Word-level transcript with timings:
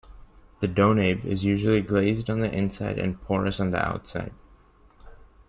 The 0.61 0.67
"donabe" 0.67 1.23
is 1.25 1.43
usually 1.45 1.81
glazed 1.83 2.27
on 2.27 2.39
the 2.39 2.51
inside 2.51 2.97
and 2.97 3.21
porous 3.21 3.59
on 3.59 3.69
the 3.69 3.77
outside. 3.77 4.33